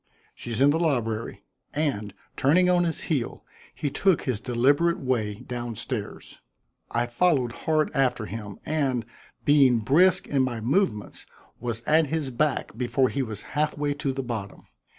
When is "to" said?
13.93-14.11